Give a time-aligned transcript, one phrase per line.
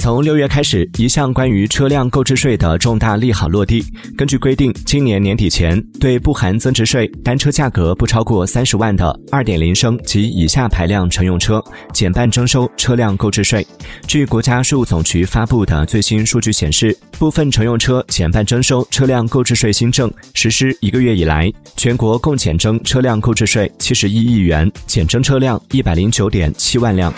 [0.00, 3.84] 从六月开始一项关于车辆购置税的重大利好落地。
[4.16, 13.64] 根据规定今年年底前对不含增值税单车价格不超过三十万的二点零升及以下排量乘用车减半征收车辆购置税。
[14.06, 27.12] 据国家税务总局发布的最新数据显示部分乘用车减半征收车辆购置税新政实施一个月以来全国共减征车辆购置税七十一亿元减征车辆一百零九点七万辆。